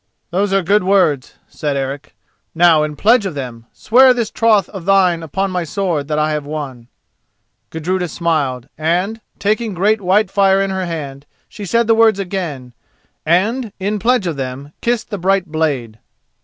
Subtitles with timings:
[0.31, 2.15] "Those are good words," said Eric.
[2.55, 6.31] "Now, in pledge of them, swear this troth of thine upon my sword that I
[6.31, 6.87] have won."
[7.69, 12.73] Gudruda smiled, and, taking great Whitefire in her hand, she said the words again,
[13.27, 15.99] and, in pledge of them, kissed the bright blade.